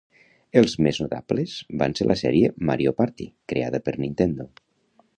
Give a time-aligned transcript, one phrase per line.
[0.61, 1.53] Els més notables
[1.83, 4.53] van ser la sèrie "Mario Party", creada per Nintendo.